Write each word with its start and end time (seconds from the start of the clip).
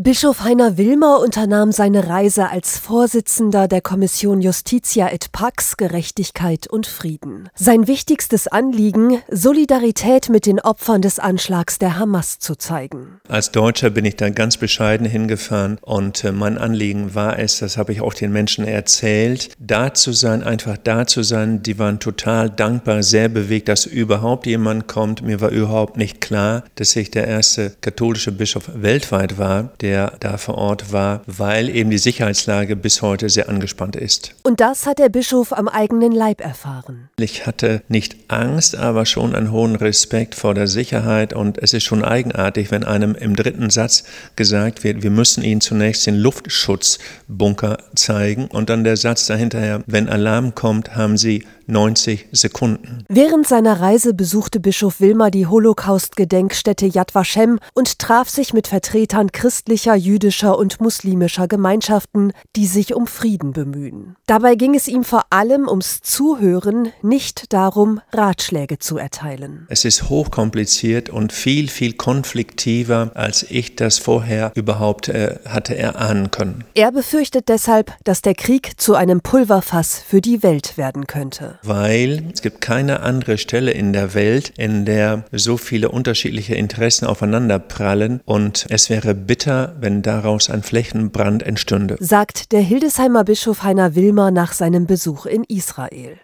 Bischof 0.00 0.44
Heiner 0.44 0.78
Wilmer 0.78 1.18
unternahm 1.18 1.72
seine 1.72 2.06
Reise 2.06 2.50
als 2.50 2.78
Vorsitzender 2.78 3.66
der 3.66 3.80
Kommission 3.80 4.40
Justitia 4.40 5.08
et 5.10 5.32
Pax 5.32 5.76
Gerechtigkeit 5.76 6.68
und 6.68 6.86
Frieden. 6.86 7.48
Sein 7.56 7.88
wichtigstes 7.88 8.46
Anliegen, 8.46 9.20
Solidarität 9.28 10.28
mit 10.28 10.46
den 10.46 10.60
Opfern 10.60 11.02
des 11.02 11.18
Anschlags 11.18 11.80
der 11.80 11.98
Hamas 11.98 12.38
zu 12.38 12.54
zeigen. 12.54 13.18
Als 13.26 13.50
Deutscher 13.50 13.90
bin 13.90 14.04
ich 14.04 14.14
da 14.14 14.30
ganz 14.30 14.56
bescheiden 14.56 15.04
hingefahren 15.04 15.78
und 15.80 16.22
äh, 16.22 16.30
mein 16.30 16.58
Anliegen 16.58 17.16
war 17.16 17.36
es, 17.36 17.58
das 17.58 17.76
habe 17.76 17.90
ich 17.90 18.00
auch 18.00 18.14
den 18.14 18.30
Menschen 18.30 18.64
erzählt, 18.64 19.50
da 19.58 19.94
zu 19.94 20.12
sein, 20.12 20.44
einfach 20.44 20.76
da 20.76 21.08
zu 21.08 21.24
sein. 21.24 21.64
Die 21.64 21.80
waren 21.80 21.98
total 21.98 22.50
dankbar, 22.50 23.02
sehr 23.02 23.28
bewegt, 23.28 23.66
dass 23.66 23.84
überhaupt 23.84 24.46
jemand 24.46 24.86
kommt. 24.86 25.22
Mir 25.22 25.40
war 25.40 25.48
überhaupt 25.48 25.96
nicht 25.96 26.20
klar, 26.20 26.62
dass 26.76 26.94
ich 26.94 27.10
der 27.10 27.26
erste 27.26 27.72
katholische 27.80 28.30
Bischof 28.30 28.70
weltweit 28.74 29.38
war, 29.38 29.72
der 29.80 29.87
der 29.88 30.12
da 30.20 30.36
vor 30.36 30.56
Ort 30.56 30.92
war, 30.92 31.22
weil 31.26 31.70
eben 31.70 31.88
die 31.88 31.96
Sicherheitslage 31.96 32.76
bis 32.76 33.00
heute 33.00 33.30
sehr 33.30 33.48
angespannt 33.48 33.96
ist. 33.96 34.34
Und 34.42 34.60
das 34.60 34.84
hat 34.84 34.98
der 34.98 35.08
Bischof 35.08 35.54
am 35.54 35.66
eigenen 35.66 36.12
Leib 36.12 36.42
erfahren. 36.42 37.08
Ich 37.18 37.46
hatte 37.46 37.82
nicht 37.88 38.16
Angst, 38.28 38.76
aber 38.76 39.06
schon 39.06 39.34
einen 39.34 39.50
hohen 39.50 39.76
Respekt 39.76 40.34
vor 40.34 40.52
der 40.52 40.66
Sicherheit 40.66 41.32
und 41.32 41.56
es 41.56 41.72
ist 41.72 41.84
schon 41.84 42.04
eigenartig, 42.04 42.70
wenn 42.70 42.84
einem 42.84 43.14
im 43.14 43.34
dritten 43.34 43.70
Satz 43.70 44.04
gesagt 44.36 44.84
wird, 44.84 45.02
wir 45.02 45.10
müssen 45.10 45.42
Ihnen 45.42 45.62
zunächst 45.62 46.06
den 46.06 46.16
Luftschutzbunker 46.16 47.78
zeigen 47.94 48.48
und 48.48 48.68
dann 48.68 48.84
der 48.84 48.98
Satz 48.98 49.26
dahinterher, 49.26 49.82
wenn 49.86 50.10
Alarm 50.10 50.54
kommt, 50.54 50.96
haben 50.96 51.16
Sie 51.16 51.44
90 51.68 52.28
Sekunden. 52.32 53.04
Während 53.08 53.46
seiner 53.46 53.80
Reise 53.80 54.14
besuchte 54.14 54.58
Bischof 54.58 55.00
Wilmer 55.00 55.30
die 55.30 55.46
Holocaust-Gedenkstätte 55.46 56.86
Yad 56.86 57.14
Vashem 57.14 57.58
und 57.74 57.98
traf 57.98 58.30
sich 58.30 58.54
mit 58.54 58.68
Vertretern 58.68 59.32
christlicher, 59.32 59.94
jüdischer 59.94 60.58
und 60.58 60.80
muslimischer 60.80 61.46
Gemeinschaften, 61.46 62.32
die 62.56 62.66
sich 62.66 62.94
um 62.94 63.06
Frieden 63.06 63.52
bemühen. 63.52 64.16
Dabei 64.26 64.54
ging 64.54 64.74
es 64.74 64.88
ihm 64.88 65.04
vor 65.04 65.24
allem 65.30 65.68
ums 65.68 66.00
Zuhören, 66.00 66.92
nicht 67.02 67.52
darum, 67.52 68.00
Ratschläge 68.12 68.78
zu 68.78 68.96
erteilen. 68.96 69.66
Es 69.68 69.84
ist 69.84 70.08
hochkompliziert 70.08 71.10
und 71.10 71.32
viel, 71.32 71.68
viel 71.68 71.92
konfliktiver, 71.92 73.12
als 73.14 73.42
ich 73.42 73.76
das 73.76 73.98
vorher 73.98 74.52
überhaupt 74.54 75.08
äh, 75.08 75.38
hatte 75.46 75.76
erahnen 75.76 76.30
können. 76.30 76.64
Er 76.74 76.92
befürchtet 76.92 77.48
deshalb, 77.48 77.92
dass 78.04 78.22
der 78.22 78.34
Krieg 78.34 78.80
zu 78.80 78.94
einem 78.94 79.20
Pulverfass 79.20 79.98
für 79.98 80.22
die 80.22 80.42
Welt 80.42 80.78
werden 80.78 81.06
könnte 81.06 81.57
weil 81.62 82.24
es 82.32 82.42
gibt 82.42 82.60
keine 82.60 83.00
andere 83.00 83.38
Stelle 83.38 83.70
in 83.70 83.92
der 83.92 84.14
Welt, 84.14 84.52
in 84.56 84.84
der 84.84 85.24
so 85.32 85.56
viele 85.56 85.90
unterschiedliche 85.90 86.54
Interessen 86.54 87.06
aufeinanderprallen 87.06 88.20
und 88.24 88.66
es 88.68 88.90
wäre 88.90 89.14
bitter, 89.14 89.76
wenn 89.80 90.02
daraus 90.02 90.50
ein 90.50 90.62
Flächenbrand 90.62 91.42
entstünde. 91.42 91.96
Sagt 92.00 92.52
der 92.52 92.60
Hildesheimer 92.60 93.24
Bischof 93.24 93.62
Heiner 93.62 93.94
Wilmer 93.94 94.30
nach 94.30 94.52
seinem 94.52 94.86
Besuch 94.86 95.26
in 95.26 95.44
Israel. 95.44 96.18